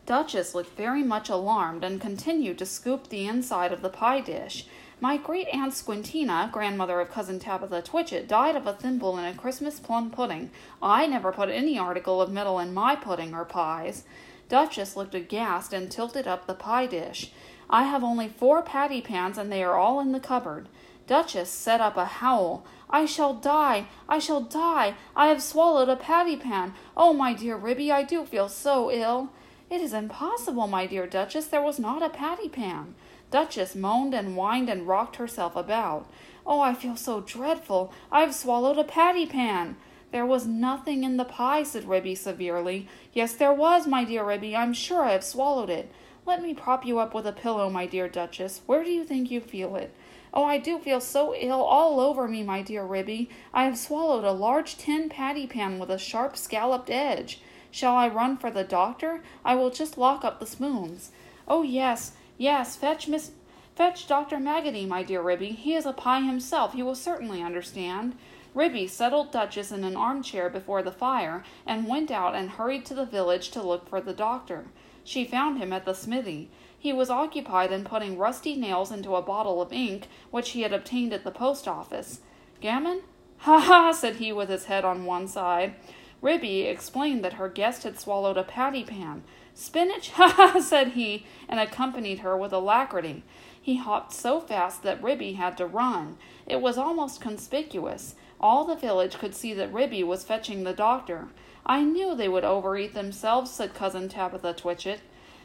Duchess 0.07 0.55
looked 0.55 0.77
very 0.77 1.05
much 1.05 1.29
alarmed 1.29 1.85
and 1.85 2.01
continued 2.01 2.59
to 2.59 2.67
scoop 2.67 3.09
the 3.09 3.29
inside 3.29 3.73
of 3.73 3.83
the 3.83 3.89
pie 3.89 4.21
dish. 4.21 4.67
My 5.03 5.17
great 5.17 5.49
aunt 5.49 5.73
Squintina, 5.73 6.49
grandmother 6.53 7.01
of 7.01 7.11
cousin 7.11 7.41
Tabitha 7.41 7.83
Twitchit, 7.83 8.29
died 8.29 8.55
of 8.55 8.69
a 8.69 8.73
thimble 8.73 9.19
in 9.19 9.25
a 9.25 9.35
Christmas 9.35 9.81
plum 9.81 10.13
pudding. 10.13 10.53
I 10.81 11.09
never 11.09 11.33
put 11.33 11.49
any 11.49 11.77
article 11.77 12.23
of 12.23 12.31
metal 12.31 12.61
in 12.61 12.73
my 12.73 12.95
pudding 12.95 13.35
or 13.35 13.45
pies. 13.45 14.05
Duchess 14.49 14.97
looked 14.97 15.17
aghast 15.17 15.73
and 15.73 15.91
tilted 15.91 16.29
up 16.29 16.47
the 16.47 16.55
pie 16.55 16.87
dish. 16.87 17.33
I 17.69 17.83
have 17.83 18.05
only 18.05 18.29
four 18.29 18.63
patty 18.63 19.01
pans, 19.01 19.39
and 19.39 19.51
they 19.51 19.65
are 19.65 19.75
all 19.75 19.99
in 19.99 20.13
the 20.13 20.21
cupboard. 20.21 20.69
Duchess 21.09 21.51
set 21.51 21.81
up 21.81 21.97
a 21.97 22.05
howl. 22.05 22.65
I 22.89 23.05
shall 23.05 23.35
die! 23.35 23.89
I 24.09 24.21
shall 24.21 24.43
die! 24.43 24.95
I 25.17 25.27
have 25.27 25.43
swallowed 25.43 25.89
a 25.89 25.97
patty 25.97 26.37
pan! 26.37 26.75
Oh, 26.97 27.13
my 27.13 27.35
dear 27.35 27.57
Ribby, 27.57 27.91
I 27.91 28.05
do 28.05 28.25
feel 28.25 28.49
so 28.49 28.89
ill! 28.89 29.31
It 29.69 29.81
is 29.81 29.95
impossible, 29.95 30.69
my 30.69 30.87
dear 30.87 31.09
Duchess, 31.09 31.47
there 31.47 31.61
was 31.61 31.81
not 31.81 32.05
a 32.05 32.09
patty 32.09 32.49
pan. 32.49 32.95
Duchess 33.33 33.75
moaned 33.75 34.15
and 34.15 34.37
whined 34.37 34.69
and 34.69 34.87
rocked 34.87 35.17
herself 35.17 35.57
about. 35.57 36.09
Oh, 36.47 36.61
I 36.61 36.75
feel 36.75 36.97
so 36.97 37.21
dreadful! 37.21 37.93
I've 38.13 38.35
swallowed 38.35 38.79
a 38.79 38.85
patty 38.85 39.27
pan! 39.27 39.77
There 40.13 40.27
was 40.27 40.47
nothing 40.47 41.03
in 41.03 41.17
the 41.17 41.25
pie, 41.25 41.63
said 41.63 41.89
Ribby 41.89 42.15
severely. 42.15 42.87
Yes, 43.15 43.35
there 43.35 43.55
was, 43.55 43.87
my 43.87 44.05
dear 44.05 44.23
Ribby. 44.23 44.55
I'm 44.55 44.75
sure 44.75 45.03
I 45.03 45.13
have 45.13 45.25
swallowed 45.25 45.71
it. 45.71 45.91
Let 46.27 46.43
me 46.43 46.53
prop 46.53 46.85
you 46.85 46.99
up 46.99 47.15
with 47.15 47.27
a 47.27 47.33
pillow, 47.33 47.71
my 47.71 47.87
dear 47.87 48.09
Duchess. 48.09 48.61
Where 48.67 48.85
do 48.85 48.91
you 48.91 49.03
think 49.03 49.31
you 49.31 49.41
feel 49.41 49.75
it? 49.77 49.95
Oh, 50.35 50.45
I 50.45 50.59
do 50.59 50.79
feel 50.79 51.01
so 51.01 51.35
ill 51.35 51.63
all 51.63 51.99
over 51.99 52.29
me, 52.29 52.43
my 52.43 52.61
dear 52.61 52.85
Ribby. 52.85 53.31
I 53.55 53.65
have 53.65 53.79
swallowed 53.79 54.25
a 54.25 54.33
large 54.33 54.77
tin 54.77 55.09
patty 55.09 55.47
pan 55.47 55.79
with 55.79 55.91
a 55.91 55.99
sharp 55.99 56.37
scalloped 56.37 56.91
edge. 56.91 57.41
Shall 57.71 57.97
I 57.97 58.09
run 58.09 58.37
for 58.37 58.51
the 58.51 58.65
doctor? 58.65 59.23
I 59.45 59.55
will 59.55 59.71
just 59.71 59.97
lock 59.97 60.25
up 60.25 60.39
the 60.39 60.47
spoons. 60.47 61.11
Oh, 61.49 61.63
yes, 61.63 62.13
Yes, 62.43 62.75
fetch 62.75 63.07
Miss 63.07 63.31
fetch 63.77 64.09
Dr. 64.09 64.39
Maggotty, 64.39 64.85
my 64.85 65.05
dear 65.05 65.23
Ribby. 65.23 65.51
He 65.51 65.77
is 65.77 65.87
a 65.87 65.93
pie 65.93 66.23
himself. 66.23 66.73
He 66.73 66.83
will 66.83 66.97
certainly 66.97 67.41
understand. 67.41 68.17
Ribby 68.53 68.89
settled 68.89 69.31
Duchess 69.31 69.71
in 69.71 69.85
an 69.85 69.95
armchair 69.95 70.51
before 70.51 70.83
the 70.83 70.91
fire 70.91 71.45
and 71.65 71.87
went 71.87 72.11
out 72.11 72.35
and 72.35 72.51
hurried 72.51 72.85
to 72.87 72.95
the 72.95 73.07
village 73.07 73.53
to 73.53 73.63
look 73.63 73.89
for 73.89 74.01
the 74.01 74.13
doctor. 74.13 74.65
She 75.05 75.25
found 75.25 75.59
him 75.59 75.73
at 75.73 75.85
the 75.85 75.95
smithy. 75.95 76.51
He 76.77 76.93
was 76.93 77.11
occupied 77.11 77.71
in 77.71 77.85
putting 77.85 78.19
rusty 78.19 78.57
nails 78.57 78.91
into 78.91 79.15
a 79.15 79.23
bottle 79.23 79.63
of 79.63 79.73
ink 79.73 80.09
which 80.33 80.51
he 80.51 80.63
had 80.63 80.73
obtained 80.73 81.13
at 81.13 81.23
the 81.23 81.31
post 81.31 81.69
office. 81.69 82.23
Gammon? 82.61 83.03
Ha 83.43 83.61
ha, 83.61 83.93
said 83.93 84.17
he 84.17 84.33
with 84.33 84.49
his 84.49 84.65
head 84.65 84.85
on 84.85 85.05
one 85.05 85.29
side. 85.29 85.77
Ribby 86.21 86.63
explained 86.63 87.25
that 87.25 87.35
her 87.35 87.49
guest 87.49 87.85
had 87.85 88.01
swallowed 88.01 88.37
a 88.37 88.43
patty 88.43 88.83
pan. 88.83 89.23
Spinach? 89.55 90.11
Ha 90.11 90.29
ha, 90.37 90.61
said 90.61 90.89
he, 90.89 91.27
and 91.49 91.61
accompanied 91.61 92.21
her 92.21 92.37
with 92.37 92.53
alacrity. 92.53 93.23
He 93.61 93.77
hopped 93.77 94.13
so 94.13 94.41
fast 94.41 94.83
that 94.83 95.03
Ribby 95.03 95.35
had 95.35 95.57
to 95.59 95.67
run. 95.67 96.17
It 96.47 96.61
was 96.61 96.79
almost 96.79 97.21
conspicuous. 97.21 98.15
All 98.41 98.65
the 98.65 98.75
village 98.75 99.19
could 99.19 99.35
see 99.35 99.55
that 99.55 99.73
Ribby 99.73 100.03
was 100.03 100.25
fetching 100.25 100.65
the 100.65 100.73
doctor. 100.73 101.29
I 101.65 101.83
knew 101.83 102.15
they 102.15 102.29
would 102.29 102.45
overeat 102.45 102.93
themselves, 102.93 103.53
said 103.53 103.75
Cousin 103.75 104.09
Tabitha 104.09 104.55
Twitchit. 104.55 104.99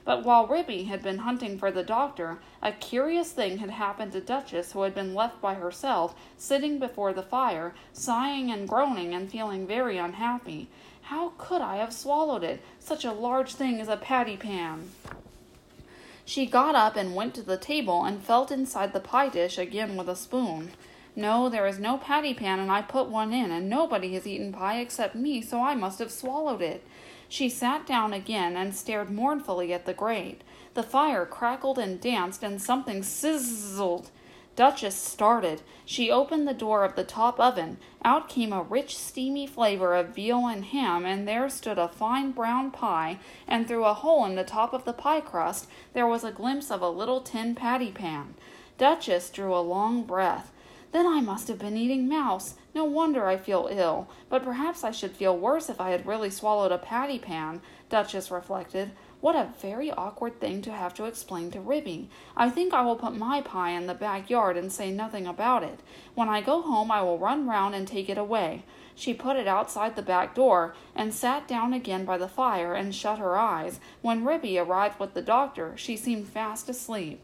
But 0.07 0.23
while 0.23 0.47
Ribby 0.47 0.85
had 0.85 1.03
been 1.03 1.19
hunting 1.19 1.59
for 1.59 1.69
the 1.69 1.83
doctor, 1.83 2.39
a 2.63 2.71
curious 2.71 3.33
thing 3.33 3.57
had 3.57 3.71
happened 3.71 4.13
to 4.13 4.21
Duchess, 4.21 4.71
who 4.71 4.83
had 4.83 4.95
been 4.95 5.13
left 5.13 5.41
by 5.41 5.55
herself, 5.55 6.15
sitting 6.37 6.79
before 6.79 7.11
the 7.11 7.21
fire, 7.21 7.75
sighing 7.91 8.49
and 8.49 8.69
groaning 8.69 9.13
and 9.13 9.29
feeling 9.29 9.67
very 9.67 9.97
unhappy. 9.97 10.69
How 11.09 11.31
could 11.37 11.61
I 11.61 11.77
have 11.77 11.93
swallowed 11.93 12.43
it? 12.43 12.61
Such 12.81 13.05
a 13.05 13.13
large 13.13 13.53
thing 13.53 13.79
as 13.79 13.87
a 13.87 13.95
patty 13.95 14.35
pan. 14.35 14.89
She 16.25 16.45
got 16.45 16.75
up 16.75 16.97
and 16.97 17.15
went 17.15 17.33
to 17.35 17.41
the 17.41 17.55
table 17.55 18.03
and 18.03 18.21
felt 18.21 18.51
inside 18.51 18.91
the 18.91 18.99
pie 18.99 19.29
dish 19.29 19.57
again 19.57 19.95
with 19.95 20.09
a 20.09 20.17
spoon. 20.17 20.71
No, 21.15 21.47
there 21.47 21.65
is 21.65 21.79
no 21.79 21.97
patty 21.97 22.33
pan, 22.33 22.59
and 22.59 22.69
I 22.69 22.81
put 22.81 23.07
one 23.07 23.31
in, 23.31 23.51
and 23.51 23.69
nobody 23.69 24.15
has 24.15 24.27
eaten 24.27 24.51
pie 24.51 24.81
except 24.81 25.15
me, 25.15 25.41
so 25.41 25.61
I 25.61 25.75
must 25.75 25.99
have 25.99 26.11
swallowed 26.11 26.61
it. 26.61 26.85
She 27.29 27.47
sat 27.47 27.87
down 27.87 28.11
again 28.11 28.57
and 28.57 28.75
stared 28.75 29.09
mournfully 29.09 29.71
at 29.71 29.85
the 29.85 29.93
grate. 29.93 30.41
The 30.73 30.83
fire 30.83 31.25
crackled 31.25 31.79
and 31.79 32.01
danced, 32.01 32.43
and 32.43 32.61
something 32.61 33.01
sizzled 33.01 34.11
Duchess 34.57 34.95
started. 34.95 35.61
She 35.85 36.09
opened 36.09 36.47
the 36.47 36.53
door 36.53 36.83
of 36.83 36.95
the 36.95 37.03
top 37.03 37.39
oven. 37.39 37.77
Out 38.03 38.27
came 38.27 38.51
a 38.51 38.63
rich, 38.63 38.97
steamy 38.97 39.45
flavor 39.45 39.93
of 39.93 40.15
veal 40.15 40.47
and 40.47 40.65
ham, 40.65 41.05
and 41.05 41.27
there 41.27 41.47
stood 41.47 41.77
a 41.77 41.87
fine 41.87 42.31
brown 42.31 42.71
pie, 42.71 43.19
and 43.47 43.67
through 43.67 43.85
a 43.85 43.93
hole 43.93 44.25
in 44.25 44.33
the 44.33 44.43
top 44.43 44.73
of 44.73 44.83
the 44.83 44.93
pie 44.93 45.21
crust 45.21 45.67
there 45.93 46.07
was 46.07 46.23
a 46.23 46.31
glimpse 46.31 46.71
of 46.71 46.81
a 46.81 46.89
little 46.89 47.21
tin 47.21 47.53
patty 47.53 47.91
pan. 47.91 48.33
Duchess 48.79 49.29
drew 49.29 49.55
a 49.55 49.61
long 49.61 50.01
breath. 50.01 50.51
Then 50.91 51.05
I 51.05 51.21
must 51.21 51.49
have 51.49 51.59
been 51.59 51.77
eating 51.77 52.09
mouse. 52.09 52.55
No 52.73 52.83
wonder 52.83 53.27
I 53.27 53.37
feel 53.37 53.69
ill. 53.69 54.09
But 54.27 54.43
perhaps 54.43 54.83
I 54.83 54.89
should 54.89 55.11
feel 55.11 55.37
worse 55.37 55.69
if 55.69 55.79
I 55.79 55.91
had 55.91 56.07
really 56.07 56.31
swallowed 56.31 56.71
a 56.71 56.79
patty 56.79 57.19
pan, 57.19 57.61
Duchess 57.89 58.31
reflected. 58.31 58.89
What 59.19 59.36
a 59.36 59.51
very 59.59 59.91
awkward 59.91 60.39
thing 60.39 60.62
to 60.62 60.71
have 60.71 60.93
to 60.95 61.05
explain 61.05 61.50
to 61.51 61.59
Ribby. 61.59 62.09
I 62.36 62.51
think 62.51 62.71
I 62.71 62.83
will 62.83 62.95
put 62.95 63.15
my 63.15 63.41
pie 63.41 63.71
in 63.71 63.88
the 63.88 63.95
backyard 63.95 64.57
and 64.57 64.71
say 64.71 64.91
nothing 64.91 65.25
about 65.25 65.63
it. 65.63 65.79
When 66.13 66.29
I 66.29 66.41
go 66.41 66.62
home, 66.62 66.91
I 66.91 67.01
will 67.01 67.17
run 67.17 67.47
round 67.47 67.74
and 67.74 67.88
take 67.88 68.09
it 68.09 68.17
away. 68.19 68.63
She 68.93 69.15
put 69.15 69.36
it 69.36 69.47
outside 69.47 69.95
the 69.95 70.03
back 70.03 70.36
door 70.36 70.75
and 70.95 71.13
sat 71.13 71.47
down 71.47 71.74
again 71.74 72.05
by 72.05 72.19
the 72.19 72.27
fire 72.27 72.75
and 72.75 72.93
shut 72.93 73.17
her 73.17 73.38
eyes. 73.38 73.79
When 74.01 74.24
Ribby 74.24 74.59
arrived 74.59 75.00
with 75.00 75.15
the 75.15 75.21
doctor, 75.24 75.74
she 75.77 75.97
seemed 75.97 76.27
fast 76.27 76.69
asleep. 76.69 77.19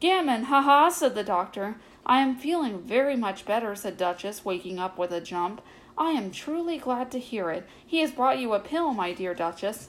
Gammon, 0.00 0.44
ha 0.44 0.60
ha, 0.60 0.90
said 0.90 1.14
the 1.14 1.24
doctor. 1.24 1.76
I 2.04 2.20
am 2.20 2.36
feeling 2.36 2.82
very 2.82 3.16
much 3.16 3.46
better, 3.46 3.74
said 3.74 3.96
Duchess, 3.96 4.44
waking 4.44 4.78
up 4.78 4.98
with 4.98 5.12
a 5.12 5.20
jump. 5.20 5.62
I 5.96 6.10
am 6.10 6.30
truly 6.30 6.76
glad 6.76 7.10
to 7.12 7.18
hear 7.18 7.50
it. 7.50 7.66
He 7.86 8.00
has 8.00 8.10
brought 8.10 8.38
you 8.38 8.52
a 8.52 8.60
pill, 8.60 8.92
my 8.92 9.12
dear 9.12 9.32
Duchess. 9.32 9.88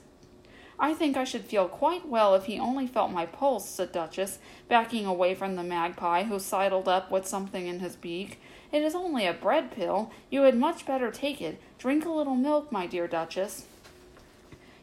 I 0.84 0.94
think 0.94 1.16
I 1.16 1.24
should 1.24 1.46
feel 1.46 1.70
quite 1.70 2.10
well 2.10 2.36
if 2.36 2.44
he 2.44 2.60
only 2.60 2.88
felt 2.88 3.10
my 3.10 3.26
pulse, 3.26 3.70
said 3.70 3.94
Duchess, 3.94 4.40
backing 4.68 5.06
away 5.06 5.34
from 5.34 5.56
the 5.56 5.64
magpie, 5.64 6.24
who 6.24 6.40
sidled 6.40 6.90
up 6.90 7.10
with 7.10 7.26
something 7.26 7.68
in 7.68 7.80
his 7.80 7.96
beak. 7.96 8.42
It 8.70 8.82
is 8.82 8.94
only 8.94 9.26
a 9.26 9.32
bread 9.32 9.72
pill. 9.72 10.12
You 10.30 10.42
had 10.42 10.58
much 10.58 10.86
better 10.86 11.10
take 11.10 11.42
it. 11.42 11.58
Drink 11.78 12.04
a 12.04 12.10
little 12.12 12.36
milk, 12.36 12.70
my 12.70 12.86
dear 12.86 13.08
Duchess. 13.08 13.66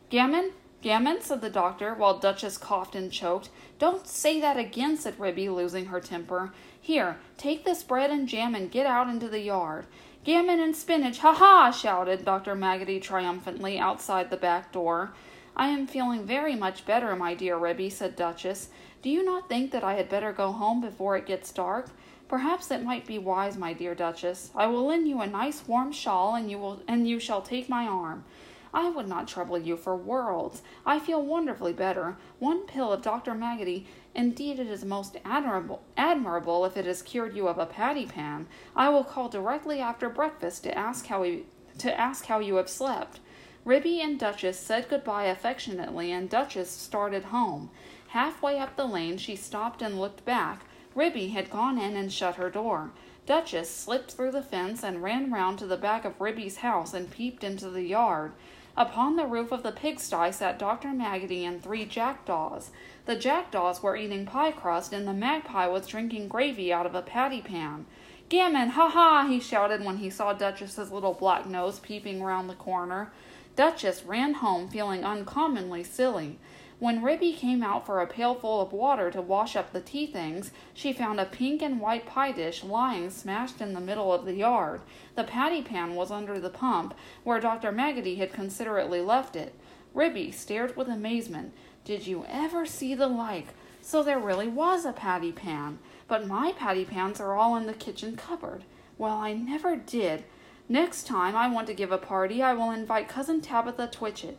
Gammon? 0.08 0.52
Gammon, 0.80 1.20
said 1.20 1.42
the 1.42 1.50
doctor, 1.50 1.92
while 1.92 2.18
Duchess 2.18 2.56
coughed 2.56 2.94
and 2.94 3.12
choked. 3.12 3.50
Don't 3.78 4.06
say 4.06 4.40
that 4.40 4.56
again, 4.56 4.96
said 4.96 5.20
Ribby, 5.20 5.50
losing 5.50 5.84
her 5.84 6.00
temper. 6.00 6.54
Here, 6.80 7.18
take 7.36 7.66
this 7.66 7.82
bread 7.82 8.10
and 8.10 8.26
jam 8.26 8.54
and 8.54 8.70
get 8.70 8.86
out 8.86 9.10
into 9.10 9.28
the 9.28 9.40
yard. 9.40 9.84
Gammon 10.24 10.60
and 10.60 10.74
spinach, 10.74 11.18
ha 11.18 11.34
ha! 11.34 11.70
shouted 11.70 12.24
Dr. 12.24 12.54
Maggotty 12.54 13.02
triumphantly 13.02 13.78
outside 13.78 14.30
the 14.30 14.38
back 14.38 14.72
door. 14.72 15.12
I 15.60 15.68
am 15.68 15.86
feeling 15.86 16.24
very 16.24 16.56
much 16.56 16.86
better, 16.86 17.14
my 17.14 17.34
dear 17.34 17.58
Ribby, 17.58 17.90
said 17.90 18.16
Duchess. 18.16 18.70
Do 19.02 19.10
you 19.10 19.22
not 19.22 19.50
think 19.50 19.72
that 19.72 19.84
I 19.84 19.92
had 19.92 20.08
better 20.08 20.32
go 20.32 20.52
home 20.52 20.80
before 20.80 21.18
it 21.18 21.26
gets 21.26 21.52
dark? 21.52 21.90
Perhaps 22.28 22.70
it 22.70 22.82
might 22.82 23.06
be 23.06 23.18
wise, 23.18 23.58
my 23.58 23.74
dear 23.74 23.94
Duchess. 23.94 24.52
I 24.56 24.68
will 24.68 24.86
lend 24.86 25.06
you 25.06 25.20
a 25.20 25.26
nice 25.26 25.68
warm 25.68 25.92
shawl, 25.92 26.34
and 26.34 26.50
you 26.50 26.56
will 26.58 26.82
and 26.88 27.06
you 27.06 27.20
shall 27.20 27.42
take 27.42 27.68
my 27.68 27.86
arm. 27.86 28.24
I 28.72 28.88
would 28.88 29.06
not 29.06 29.28
trouble 29.28 29.58
you 29.58 29.76
for 29.76 29.94
worlds. 29.94 30.62
I 30.86 30.98
feel 30.98 31.22
wonderfully 31.22 31.74
better. 31.74 32.16
One 32.38 32.62
pill 32.66 32.90
of 32.90 33.02
Dr. 33.02 33.34
Maggotty, 33.34 33.84
indeed 34.14 34.60
it 34.60 34.66
is 34.66 34.82
most 34.82 35.18
admirable, 35.26 35.82
admirable 35.94 36.64
if 36.64 36.78
it 36.78 36.86
has 36.86 37.02
cured 37.02 37.36
you 37.36 37.48
of 37.48 37.58
a 37.58 37.66
patty 37.66 38.06
pan. 38.06 38.46
I 38.74 38.88
will 38.88 39.04
call 39.04 39.28
directly 39.28 39.78
after 39.78 40.08
breakfast 40.08 40.62
to 40.62 40.78
ask 40.78 41.08
how 41.08 41.22
to 41.22 42.00
ask 42.00 42.24
how 42.24 42.38
you 42.38 42.54
have 42.54 42.70
slept. 42.70 43.20
Ribby 43.64 44.00
and 44.00 44.18
Duchess 44.18 44.58
said 44.58 44.88
goodbye 44.88 45.24
affectionately, 45.24 46.10
and 46.10 46.30
Duchess 46.30 46.70
started 46.70 47.24
home. 47.24 47.70
Halfway 48.08 48.58
up 48.58 48.76
the 48.76 48.86
lane, 48.86 49.18
she 49.18 49.36
stopped 49.36 49.82
and 49.82 50.00
looked 50.00 50.24
back. 50.24 50.64
Ribby 50.94 51.28
had 51.28 51.50
gone 51.50 51.78
in 51.78 51.94
and 51.94 52.10
shut 52.10 52.36
her 52.36 52.48
door. 52.48 52.90
Duchess 53.26 53.68
slipped 53.68 54.12
through 54.12 54.32
the 54.32 54.42
fence 54.42 54.82
and 54.82 55.02
ran 55.02 55.30
round 55.30 55.58
to 55.58 55.66
the 55.66 55.76
back 55.76 56.06
of 56.06 56.20
Ribby's 56.20 56.56
house 56.56 56.94
and 56.94 57.10
peeped 57.10 57.44
into 57.44 57.68
the 57.68 57.82
yard. 57.82 58.32
Upon 58.76 59.16
the 59.16 59.26
roof 59.26 59.52
of 59.52 59.62
the 59.62 59.72
pigsty 59.72 60.32
sat 60.32 60.58
Dr. 60.58 60.88
Maggotty 60.88 61.44
and 61.44 61.62
three 61.62 61.84
jackdaws. 61.84 62.70
The 63.04 63.14
jackdaws 63.14 63.82
were 63.82 63.96
eating 63.96 64.24
pie 64.24 64.52
crust, 64.52 64.94
and 64.94 65.06
the 65.06 65.12
magpie 65.12 65.66
was 65.66 65.86
drinking 65.86 66.28
gravy 66.28 66.72
out 66.72 66.86
of 66.86 66.94
a 66.94 67.02
patty 67.02 67.42
pan. 67.42 67.84
Gammon, 68.30 68.70
ha 68.70 68.88
ha! 68.88 69.26
he 69.28 69.38
shouted 69.38 69.84
when 69.84 69.98
he 69.98 70.08
saw 70.08 70.32
Duchess's 70.32 70.90
little 70.90 71.14
black 71.14 71.46
nose 71.46 71.78
peeping 71.78 72.22
round 72.22 72.48
the 72.48 72.54
corner. 72.54 73.12
Duchess 73.56 74.04
ran 74.04 74.34
home 74.34 74.68
feeling 74.68 75.04
uncommonly 75.04 75.84
silly. 75.84 76.38
When 76.78 77.02
Ribby 77.02 77.34
came 77.34 77.62
out 77.62 77.84
for 77.84 78.00
a 78.00 78.06
pailful 78.06 78.62
of 78.62 78.72
water 78.72 79.10
to 79.10 79.20
wash 79.20 79.54
up 79.54 79.72
the 79.72 79.82
tea 79.82 80.06
things, 80.06 80.50
she 80.72 80.94
found 80.94 81.20
a 81.20 81.26
pink 81.26 81.60
and 81.60 81.78
white 81.78 82.06
pie 82.06 82.32
dish 82.32 82.64
lying 82.64 83.10
smashed 83.10 83.60
in 83.60 83.74
the 83.74 83.80
middle 83.80 84.12
of 84.12 84.24
the 84.24 84.34
yard. 84.34 84.80
The 85.14 85.24
patty 85.24 85.60
pan 85.60 85.94
was 85.94 86.10
under 86.10 86.40
the 86.40 86.48
pump, 86.48 86.94
where 87.22 87.38
Dr. 87.38 87.70
Maggotty 87.70 88.16
had 88.16 88.32
considerately 88.32 89.02
left 89.02 89.36
it. 89.36 89.54
Ribby 89.92 90.30
stared 90.30 90.74
with 90.74 90.88
amazement. 90.88 91.52
Did 91.84 92.06
you 92.06 92.24
ever 92.28 92.64
see 92.64 92.94
the 92.94 93.08
like? 93.08 93.48
So 93.82 94.02
there 94.02 94.18
really 94.18 94.48
was 94.48 94.86
a 94.86 94.92
patty 94.92 95.32
pan, 95.32 95.80
but 96.08 96.26
my 96.26 96.52
patty 96.52 96.86
pans 96.86 97.20
are 97.20 97.34
all 97.34 97.56
in 97.56 97.66
the 97.66 97.74
kitchen 97.74 98.16
cupboard. 98.16 98.64
Well, 98.96 99.18
I 99.18 99.34
never 99.34 99.76
did. 99.76 100.24
Next 100.70 101.04
time 101.04 101.34
I 101.34 101.48
want 101.48 101.66
to 101.66 101.74
give 101.74 101.90
a 101.90 101.98
party, 101.98 102.44
I 102.44 102.52
will 102.52 102.70
invite 102.70 103.08
Cousin 103.08 103.40
Tabitha 103.40 103.88
Twitchit. 103.88 104.36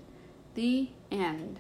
The 0.56 0.88
end. 1.12 1.60